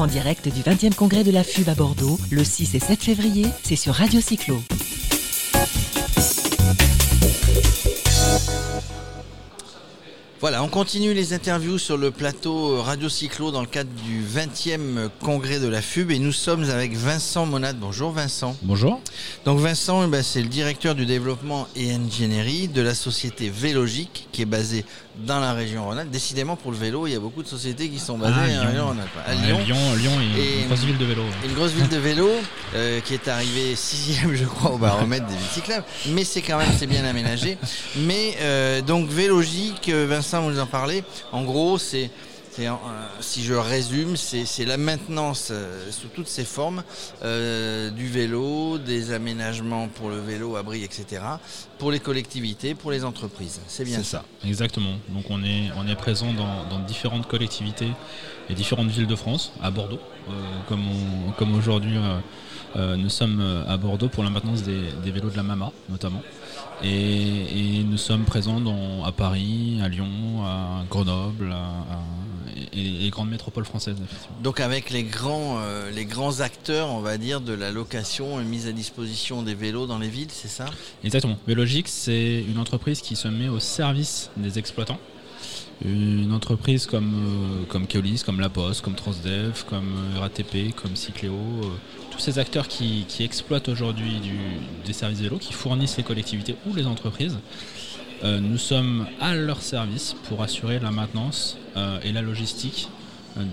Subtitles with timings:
[0.00, 3.44] En direct du 20e congrès de la FUB à Bordeaux, le 6 et 7 février,
[3.62, 4.58] c'est sur Radio Cyclo.
[10.40, 15.10] Voilà, on continue les interviews sur le plateau Radio Cyclo dans le cadre du 20e
[15.22, 17.76] congrès de la FUB et nous sommes avec Vincent Monade.
[17.78, 18.56] Bonjour Vincent.
[18.62, 19.02] Bonjour.
[19.44, 24.28] Donc Vincent, eh ben, c'est le directeur du développement et ingénierie de la société Vélogique
[24.32, 24.86] qui est basée
[25.26, 26.10] dans la région Rhône-Alpes.
[26.10, 28.46] Décidément pour le vélo, il y a beaucoup de sociétés qui sont basées Ah, à
[29.34, 29.58] Lyon.
[29.64, 30.12] Lyon, Ouais, Lyon.
[30.38, 31.22] Et- une grosse ville de vélo.
[31.44, 32.28] Une grosse ville de vélo
[32.74, 35.84] euh, qui est arrivée sixième, je crois, au baromètre des cyclables.
[36.08, 37.58] Mais c'est quand même c'est bien aménagé.
[37.96, 41.04] Mais euh, donc Vélogique, euh, Vincent vous nous en parlez.
[41.32, 42.10] En gros, c'est
[42.60, 42.72] c'est, euh,
[43.20, 46.82] si je résume, c'est la maintenance euh, sous toutes ses formes
[47.22, 51.22] euh, du vélo, des aménagements pour le vélo, abri, etc.
[51.78, 53.60] Pour les collectivités, pour les entreprises.
[53.66, 54.18] C'est bien ça.
[54.42, 54.92] ça, exactement.
[55.08, 57.90] Donc on est, on est présent dans, dans différentes collectivités
[58.50, 60.32] et différentes villes de France, à Bordeaux, euh,
[60.68, 62.18] comme, on- comme aujourd'hui euh,
[62.76, 66.22] euh, nous sommes à Bordeaux pour la maintenance des, des vélos de la Mama notamment.
[66.82, 72.00] Et, et nous sommes présents dans- à Paris, à Lyon, à Grenoble, à- à-
[72.72, 73.96] et, les grandes métropoles françaises.
[74.42, 78.44] Donc avec les grands, euh, les grands acteurs, on va dire, de la location et
[78.44, 80.66] mise à disposition des vélos dans les villes, c'est ça?
[81.04, 81.38] Exactement.
[81.46, 84.98] Vélogique, c'est une entreprise qui se met au service des exploitants.
[85.84, 90.94] Une entreprise comme, euh, comme Keolis, comme La Poste, comme Transdev, comme euh, RATP, comme
[90.94, 91.66] Cycléo, euh,
[92.10, 94.20] tous ces acteurs qui, qui exploitent aujourd'hui
[94.84, 97.38] des services vélos, qui fournissent les collectivités ou les entreprises,
[98.22, 102.88] nous sommes à leur service pour assurer la maintenance euh, et la logistique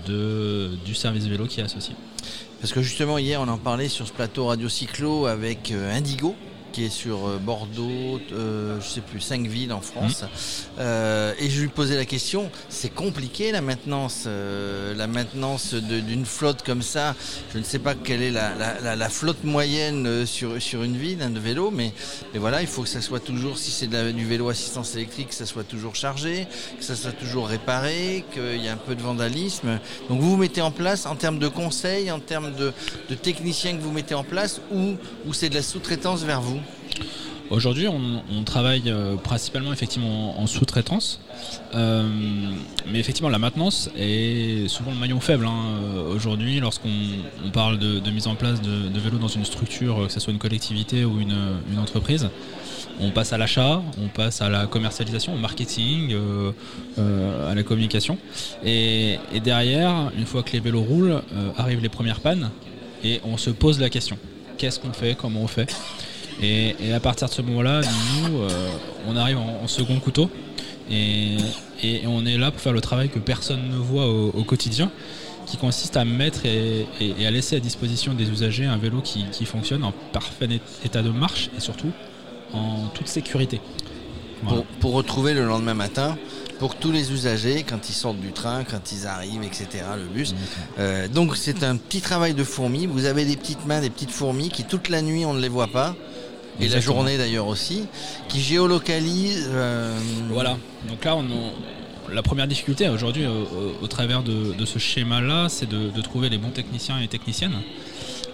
[0.06, 1.94] de, du service vélo qui est associé.
[2.60, 6.34] Parce que justement hier on en parlait sur ce plateau Radio Cyclo avec euh, Indigo
[6.72, 10.24] qui est sur euh, Bordeaux, euh, je sais plus, cinq villes en France.
[10.78, 16.26] Euh, et je lui posais la question, c'est compliqué la maintenance, euh, la maintenance d'une
[16.26, 17.14] flotte comme ça.
[17.52, 20.96] Je ne sais pas quelle est la, la- la- flotte moyenne euh, sur, sur une
[20.96, 21.92] ville hein, de vélo, mais,
[22.32, 25.34] mais voilà, il faut que ça soit toujours, si c'est du vélo assistance électrique, que
[25.34, 26.46] ça soit toujours chargé,
[26.78, 29.78] que ça soit toujours réparé, qu'il y ait un peu de vandalisme.
[30.08, 32.72] Donc vous vous mettez en place en termes de conseils, en termes de,
[33.08, 34.94] de techniciens que vous mettez en place, ou,
[35.26, 36.60] ou c'est de la sous-traitance vers vous?
[37.50, 41.20] Aujourd'hui, on, travaille euh, principalement effectivement en, sous-traitance,
[41.74, 42.08] Euh,
[42.90, 45.46] mais effectivement la maintenance est souvent le maillon faible.
[45.46, 45.80] hein.
[45.82, 46.88] Euh, Aujourd'hui, lorsqu'on
[47.46, 50.32] on parle de, mise en place de, de vélos dans une structure, que ce soit
[50.32, 52.28] une collectivité ou une, entreprise,
[53.00, 56.14] on passe à l'achat, on passe à la commercialisation, au marketing,
[56.98, 58.18] à la communication,
[58.64, 61.22] et, derrière, une fois que les vélos roulent,
[61.56, 62.50] arrivent les premières pannes,
[63.04, 64.18] et on se pose la question
[64.58, 65.72] qu'est-ce qu'on fait, comment on fait?
[66.42, 67.80] Et, et à partir de ce moment-là,
[68.22, 68.48] nous, euh,
[69.08, 70.30] on arrive en, en second couteau
[70.90, 71.36] et,
[71.82, 74.90] et on est là pour faire le travail que personne ne voit au, au quotidien,
[75.46, 79.00] qui consiste à mettre et, et- et à laisser à disposition des usagers un vélo
[79.00, 80.48] qui, qui fonctionne en parfait
[80.84, 81.90] état de marche et surtout
[82.52, 83.60] en toute sécurité.
[84.42, 84.58] Voilà.
[84.58, 86.16] pour, pour retrouver le lendemain matin
[86.60, 89.66] pour tous les usagers quand ils sortent du train, quand ils arrivent, etc.,
[89.96, 90.34] le bus.
[90.78, 92.86] Euh, donc c'est un petit travail de fourmi.
[92.86, 95.48] Vous avez des petites mains, des petites fourmis qui toute la nuit on ne les
[95.48, 95.94] voit pas.
[96.60, 97.84] Et la journée d'ailleurs aussi,
[98.28, 99.48] qui géolocalisent.
[99.52, 99.98] euh,
[100.30, 100.56] Voilà,
[100.88, 101.52] donc là, on, on-
[102.12, 103.26] la première difficulté aujourd'hui
[103.82, 107.52] au, travers de, de ce schéma-là, c'est de, de trouver les bons techniciens et techniciennes.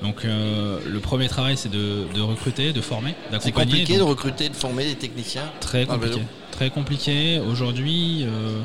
[0.00, 3.72] Donc euh, le premier travail, c'est de, de recruter, de former, C'est d'accompagner.
[3.80, 5.50] compliqué de recruter, de former des techniciens.
[5.60, 6.20] Très compliqué.
[6.52, 7.40] Très compliqué.
[7.40, 8.60] Aujourd'hui, euh,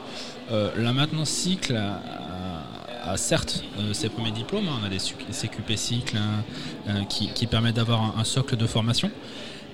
[0.52, 4.68] euh, la maintenance cycle a, certes euh, ses premiers diplômes.
[4.68, 4.80] hein.
[4.84, 6.44] On a des CQP cycle hein,
[6.88, 9.10] euh, qui, qui permettent d'avoir un, un socle de formation.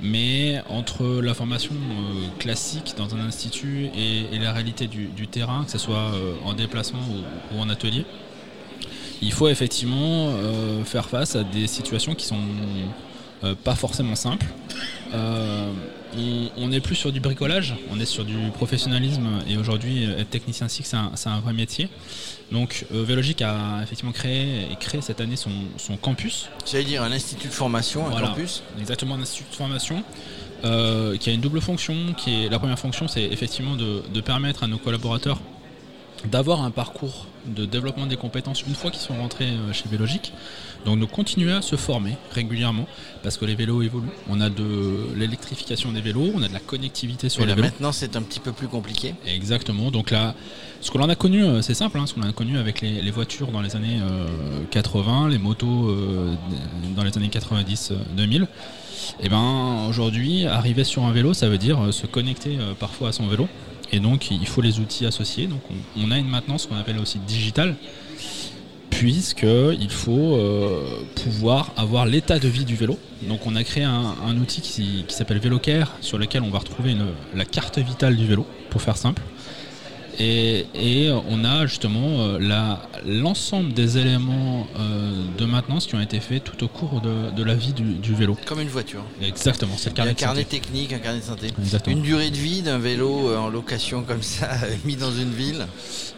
[0.02, 5.72] Mais entre la formation euh, classique dans un institut et, la réalité du, terrain, que
[5.72, 7.00] ce soit euh, en déplacement
[7.54, 8.06] ou, en atelier,
[9.22, 12.38] il faut effectivement euh, faire face à des situations qui sont
[13.64, 14.48] pas forcément simples.
[16.58, 20.30] On- n'est plus sur du bricolage, on est sur du professionnalisme et aujourd'hui euh, être
[20.30, 20.96] technicien SIC c'est
[21.30, 21.90] un, vrai métier.
[22.52, 27.04] Donc euh, Vélogique a effectivement créé et créé cette année son, son campus, J'allais dire
[27.04, 28.30] un institut de formation, un Voilà.
[28.30, 28.64] campus.
[28.80, 30.04] exactement un institut de formation
[30.64, 31.96] euh, qui a une double fonction.
[32.18, 35.40] Qui est, la première fonction c'est effectivement de, de permettre à nos collaborateurs
[36.26, 40.34] d'avoir un parcours de développement des compétences une fois qu'ils sont rentrés euh, chez Vélogique.
[40.86, 42.88] Donc de continuer à se former régulièrement
[43.24, 44.08] parce que les vélos évoluent.
[44.30, 47.68] On a de l'électrification des vélos, on a de la connectivité sur les là, vélos.
[47.68, 49.16] maintenant c'est un petit peu plus compliqué.
[49.26, 49.90] Exactement.
[49.90, 50.36] Donc là,
[50.82, 53.02] ce que l'on a connu, euh, c'est simple, hein, ce qu'on a connu avec les,
[53.02, 54.28] les voitures dans les années euh,
[54.70, 56.36] 80, les motos euh,
[56.96, 58.48] dans les années 90-2000.
[59.20, 63.10] Et ben aujourd'hui, arriver sur un vélo, ça veut dire euh, se connecter euh, parfois
[63.10, 63.48] à son vélo.
[63.92, 65.48] Et donc, il faut les outils associés.
[65.48, 65.62] Donc,
[65.98, 67.76] on, a une maintenance qu'on appelle aussi digitale,
[68.90, 70.40] puisqu'il faut
[71.16, 72.98] pouvoir avoir l'état de vie du vélo.
[73.28, 76.96] Donc on a créé un, outil qui, s'appelle VéloCare, sur lequel on va retrouver
[77.34, 79.22] la carte vitale du vélo, pour faire simple.
[80.20, 82.40] Et, on a justement euh,
[83.06, 87.56] l'ensemble des éléments euh, de maintenance qui ont été faits tout au cours de, la
[87.56, 88.38] vie du, vélo.
[88.46, 89.04] Comme une voiture.
[89.22, 91.52] Exactement, c'est le carnet, un carnet technique, un carnet de santé.
[91.88, 94.50] Une durée de vie d'un vélo euh, en location comme ça,
[94.86, 95.68] mis dans une ville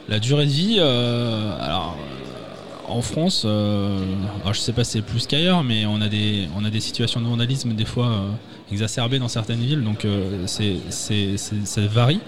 [0.08, 1.98] La durée de vie, alors
[2.88, 4.00] en France, euh,
[4.42, 6.80] alors je sais pas si c'est plus qu'ailleurs, mais on a des on a des
[6.80, 8.30] situations de vandalisme des fois euh,
[8.72, 10.78] exacerbées dans certaines villes, donc euh, c'est,
[11.38, 12.20] ça varie.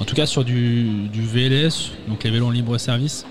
[0.00, 3.26] En tout cas sur du, VLS, donc les vélos en libre service,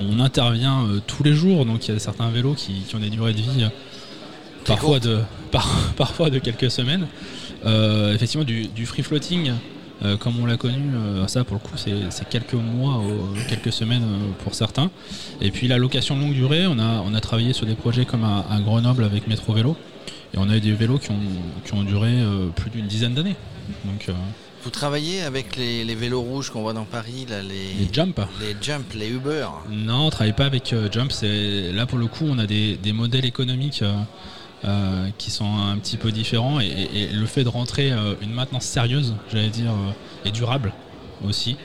[0.00, 3.32] on intervient tous les jours, donc il y a certains vélos qui, ont des durées
[3.32, 3.66] de vie
[4.64, 5.20] parfois de
[5.96, 7.06] parfois de quelques semaines.
[7.64, 9.52] effectivement du, du free floating
[10.04, 13.02] euh, comme on l'a connu, euh, ça pour le coup c'est quelques mois,
[13.48, 14.90] quelques semaines euh, pour certains.
[15.40, 18.24] Et puis la location longue durée, on a, on a travaillé sur des projets comme
[18.24, 19.74] à, Grenoble avec Métro Vélo.
[20.34, 21.20] Et on a eu des vélos qui ont,
[21.64, 22.14] qui ont duré
[22.54, 23.36] plus d'une dizaine d'années.
[23.84, 24.10] Donc,
[24.62, 28.56] vous travaillez avec les, vélos rouges qu'on voit dans Paris, là, les, les Jump Les
[28.60, 31.12] Jump, les Uber Non, on ne travaille pas avec Jump.
[31.22, 33.82] Là pour le coup, on a des, des modèles économiques
[34.64, 38.64] euh, qui sont un petit peu différents et, le fait de rentrer euh, une maintenance
[38.64, 39.92] sérieuse, j'allais dire, euh,
[40.28, 40.72] et durable
[41.28, 41.58] aussi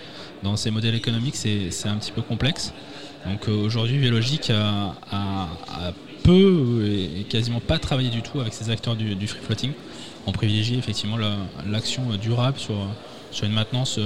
[0.43, 2.73] dans ces modèles économiques, c'est un petit peu complexe.
[3.25, 4.93] Donc aujourd'hui, Vélogique a,
[6.23, 9.71] peu et quasiment pas travaillé du tout avec ces acteurs du, free floating.
[10.27, 11.17] On privilégie effectivement
[11.67, 12.75] l'action durable sur,
[13.43, 13.99] une maintenance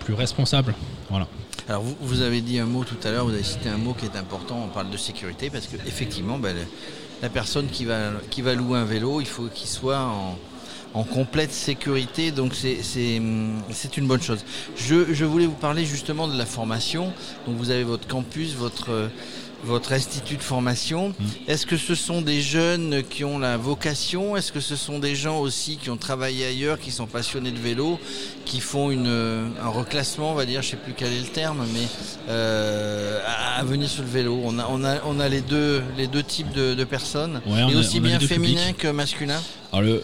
[0.00, 0.74] plus responsable.
[1.10, 1.26] Voilà.
[1.68, 4.04] Alors vous, avez dit un mot tout à l'heure, vous avez cité un mot qui
[4.04, 6.56] est important, on parle de sécurité, parce qu'effectivement, ben,
[7.22, 10.38] la personne qui va, qui va louer un vélo, il faut qu'il soit en,
[11.12, 14.38] complète sécurité, donc c'est une bonne chose.
[14.76, 17.12] Je, je, voulais vous parler justement de la formation.
[17.46, 19.10] Donc vous avez votre campus, votre
[19.66, 21.08] votre institut de formation.
[21.08, 21.24] Mm.
[21.48, 24.36] Est-ce que ce sont des jeunes qui ont la vocation?
[24.36, 27.58] Est-ce que ce sont des gens aussi qui ont travaillé ailleurs, qui sont passionnés de
[27.58, 27.98] vélo,
[28.44, 31.26] qui font une, un reclassement, on va dire, je ne sais plus quel est le
[31.26, 31.86] terme, mais
[32.28, 33.20] euh,
[33.56, 36.22] à, venir sur le vélo on a, on a, on a les, deux, les deux
[36.22, 39.40] types de, personnes, et aussi bien féminin que masculin?
[39.72, 40.00] Alors,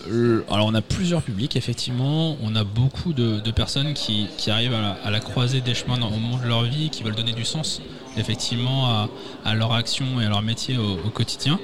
[0.51, 2.37] alors, on a plusieurs publics, effectivement.
[2.43, 6.49] On a beaucoup de, personnes qui, arrivent à la, croisée des chemins au moment de
[6.49, 7.81] leur vie, qui veulent donner du sens
[8.17, 9.09] effectivement
[9.45, 11.59] à, leur action et à leur métier au, quotidien.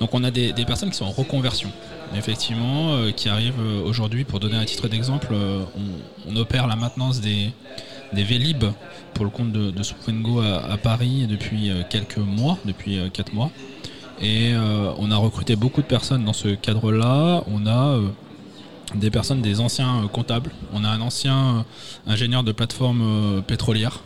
[0.00, 1.70] Donc on a des, personnes qui sont en reconversion,
[2.14, 5.62] effectivement, euh, qui arrivent euh, aujourd'hui, pour donner un titre d'exemple, euh,
[6.28, 7.50] on, opère la maintenance des,
[8.12, 8.64] des Vélib
[9.14, 13.50] pour le compte de, de à, Paris depuis quelques mois, depuis 4 mois.
[14.20, 14.52] Et
[14.98, 17.42] on a recruté beaucoup de personnes dans ce cadre-là.
[17.50, 17.98] On a
[18.94, 20.50] des personnes, des anciens comptables.
[20.74, 21.64] On a un ancien
[22.06, 24.00] ingénieur de plateforme pétrolière.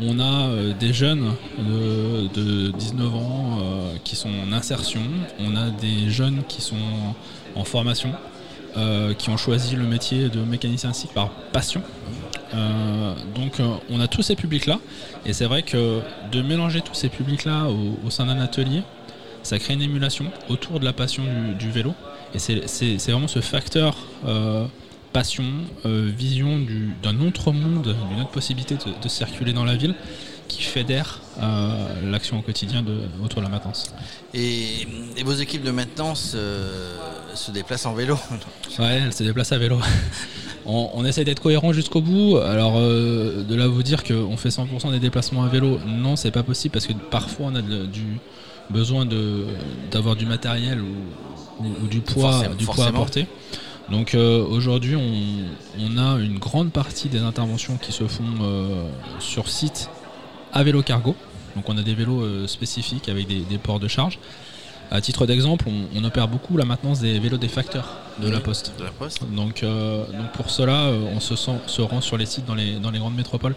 [0.00, 5.00] On a euh, des jeunes de, 19 ans euh, qui sont en insertion,
[5.40, 6.76] on a des jeunes qui sont
[7.56, 8.12] en formation,
[8.76, 11.82] euh, qui ont choisi le métier de mécanicien cycle par passion.
[13.34, 13.60] donc
[13.90, 14.78] on a tous ces publics-là,
[15.26, 17.66] et c'est vrai que de mélanger tous ces publics-là
[18.04, 18.82] au, sein d'un atelier,
[19.42, 21.24] ça crée une émulation autour de la passion
[21.58, 21.94] du, vélo,
[22.34, 23.96] et c'est vraiment ce facteur
[25.12, 25.44] passion,
[25.86, 26.60] euh, vision
[27.02, 29.94] d'un autre monde, d'une autre possibilité de, circuler dans la ville
[30.48, 33.92] qui fédère euh, l'action au quotidien de, autour de la maintenance.
[34.32, 34.86] Et,
[35.24, 36.96] vos équipes de maintenance euh,
[37.34, 38.18] se déplacent en vélo
[38.78, 39.78] Ouais, elles se déplacent à vélo.
[40.66, 42.38] on, on, essaie d'être cohérent jusqu'au bout.
[42.38, 46.42] Alors, de là vous dire qu'on fait 100% des déplacements à vélo, non, c'est pas
[46.42, 48.18] possible parce que parfois on a du
[48.70, 49.06] besoin
[49.90, 53.26] d'avoir du matériel ou, du poids, du poids à porter.
[53.90, 59.48] Donc euh, aujourd'hui, on, a une grande partie des interventions qui se font euh, sur
[59.48, 59.88] site
[60.52, 61.16] à vélo cargo.
[61.56, 64.18] Donc on a des vélos euh, spécifiques avec des, ports de charge.
[64.90, 68.72] À titre d'exemple, on, opère beaucoup la maintenance des vélos des facteurs de, la, poste.
[69.30, 69.62] Donc,
[70.32, 73.54] pour cela, on se, rend sur les sites dans les, grandes métropoles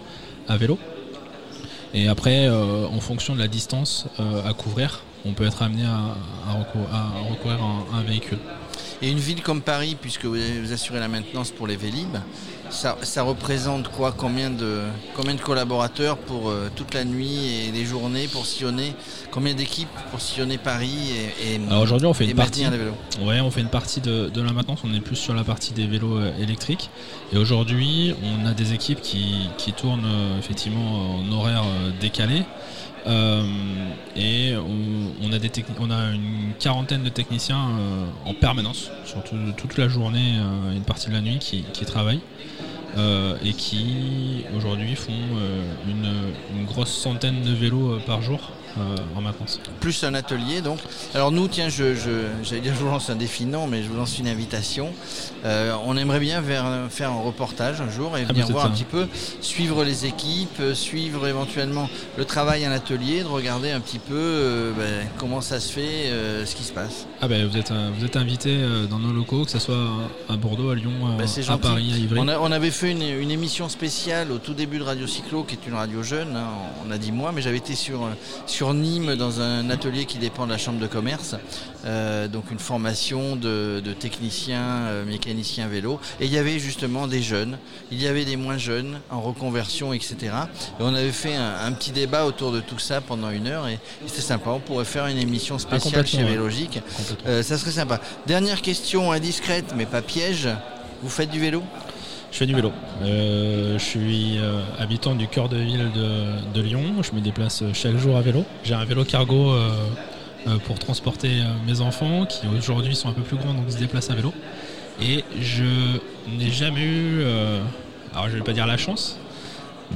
[0.50, 0.78] à vélo.
[1.94, 4.08] Et après, en fonction de la distance
[4.46, 6.18] à couvrir, on peut être amené à,
[6.54, 8.40] recourir à un véhicule.
[9.02, 12.18] Et une ville comme Paris, puisque vous assurez la maintenance pour les Vélib,
[12.72, 14.14] ça, représente quoi?
[14.16, 14.82] Combien de,
[15.16, 18.94] combien de collaborateurs pour euh, toute la nuit et les journées pour sillonner?
[19.30, 21.12] Combien d'équipes pour sillonner Paris
[21.44, 22.66] et, aujourd'hui on fait une partie.
[23.22, 24.80] Ouais, on fait une partie de, la maintenance.
[24.84, 26.90] On est plus sur la partie des vélos euh, électriques.
[27.34, 31.64] Et aujourd'hui, on a des équipes qui, qui tournent euh, effectivement en horaire
[32.00, 32.44] décalé.
[33.08, 33.44] Euh,
[34.16, 39.78] et on, a des on a une quarantaine de techniciens euh, en permanence, sur toute
[39.78, 42.22] la journée euh, et une partie de la nuit qui, travaillent.
[43.44, 45.12] Et qui aujourd'hui font
[45.88, 46.12] une,
[46.58, 48.52] une, grosse centaine de vélos par jour.
[48.78, 49.60] Euh, en maintenance.
[49.82, 50.80] Plus un atelier donc.
[51.14, 51.94] Alors nous, tiens, je,
[52.42, 54.94] j'allais dire je vous lance un défi non, mais je vous lance une invitation.
[55.44, 58.86] Euh, on aimerait bien faire, un reportage un jour et ah, venir voir un petit
[58.86, 59.08] peu,
[59.42, 64.72] suivre les équipes, euh, suivre éventuellement le travail en atelier, de regarder un petit peu
[64.78, 66.10] ben, comment ça se fait,
[66.46, 67.08] ce qui se passe.
[67.22, 68.58] Ah ben vous êtes vous êtes invité
[68.90, 69.88] dans nos locaux, que ce soit
[70.30, 72.20] à Bordeaux, à Lyon, ben, à Paris, à Ivry.
[72.20, 75.76] On, avait fait une, émission spéciale au tout début de Radio Cyclo, qui est une
[75.76, 76.36] radio jeune.
[76.36, 76.48] Hein,
[76.86, 78.08] on a dit moi, mais j'avais été sur
[78.48, 81.36] sur Nîmes dans un atelier qui dépend de la chambre de commerce,
[81.86, 86.00] euh, donc une formation de, techniciens, euh, mécaniciens vélo.
[86.20, 87.58] Et il y avait justement des jeunes,
[87.92, 90.16] il y avait des moins jeunes en reconversion, etc.
[90.22, 93.80] Et on avait fait un, petit débat autour de tout ça pendant une heure et,
[94.08, 94.50] c'était sympa.
[94.52, 96.80] On pourrait faire une émission ah, spéciale chez Vélogique.
[97.28, 98.00] Euh, ça serait sympa.
[98.28, 100.50] Dernière question indiscrète mais pas piège.
[101.04, 101.64] Vous faites du vélo?
[102.32, 102.72] Je fais du vélo.
[103.04, 105.92] Euh, je suis euh, habitant du cœur de ville
[106.54, 107.02] de, Lyon.
[107.02, 108.46] Je me déplace chaque jour à vélo.
[108.64, 109.70] J'ai un vélo cargo euh,
[110.66, 114.16] pour transporter mes enfants qui aujourd'hui sont un peu plus grands donc se déplacent à
[114.16, 114.34] vélo.
[115.02, 115.98] Et je
[116.38, 117.24] n'ai jamais eu,
[118.14, 119.20] alors je vais pas dire la chance,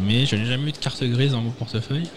[0.01, 2.09] mais je n'ai jamais eu de carte grise dans mon portefeuille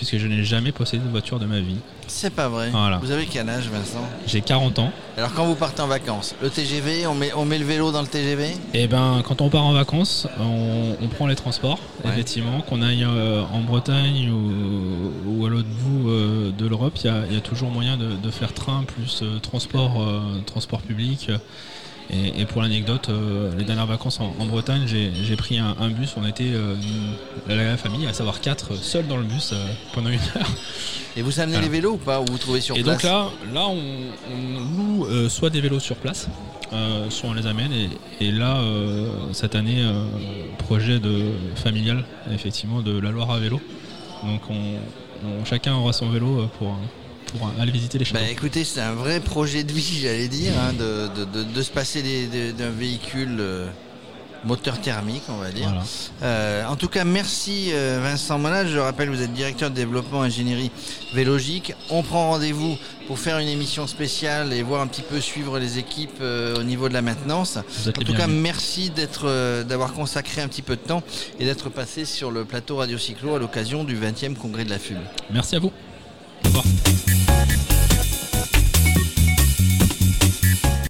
[0.00, 1.76] puisque je n'ai jamais possédé de voiture de ma vie.
[2.06, 2.72] C'est pas vrai.
[3.02, 4.92] Vous avez quel âge, Vincent J'ai 40 ans.
[5.18, 8.00] Alors, quand vous partez en vacances, le TGV, on met, on met le vélo dans
[8.00, 12.62] le TGV Eh ben, quand on part en vacances, on, prend les transports, effectivement.
[12.62, 17.40] Qu'on aille euh, en Bretagne ou, à l'autre bout euh, de l'Europe, il y, a
[17.42, 20.02] toujours moyen de, faire train plus euh, transport,
[20.46, 21.30] transport public.
[22.12, 26.14] Et, pour l'anecdote, euh, les dernières vacances en, Bretagne, j'ai pris un, bus.
[26.16, 26.74] On était euh,
[27.46, 30.50] la, famille, à savoir quatre, seuls dans le bus euh, pendant une heure.
[31.16, 33.28] Et vous amenez les vélos ou pas Ou vous trouvez sur place Et donc là,
[33.52, 33.78] là on,
[34.76, 36.28] loue soit des vélos sur place,
[37.10, 37.72] soit on les amène.
[38.20, 38.60] Et, là,
[39.32, 39.84] cette année,
[40.58, 43.60] projet de familial, effectivement, de la Loire à vélo.
[44.24, 46.76] Donc on, chacun aura son vélo pour
[47.30, 50.52] pour aller visiter les châteaux bah, Écoutez, c'est un vrai projet de vie, j'allais dire,
[50.58, 52.02] hein, de, se passer
[52.56, 53.66] d'un véhicule euh,
[54.44, 55.72] moteur thermique, on va dire.
[56.22, 58.68] Euh, en tout cas, merci euh, Vincent Monage.
[58.68, 60.70] Je rappelle, vous êtes directeur de développement ingénierie
[61.14, 61.74] vélogique.
[61.90, 65.78] On prend rendez-vous pour faire une émission spéciale et voir un petit peu suivre les
[65.78, 67.58] équipes au niveau de la maintenance.
[67.58, 71.02] En tout cas, merci d'être, d'avoir consacré un petit peu de temps
[71.38, 74.78] et d'être passé sur le plateau Radio Cyclo à l'occasion du 20e congrès de la
[74.78, 74.98] FUB.
[75.30, 75.72] Merci à vous.
[76.44, 76.64] Au revoir.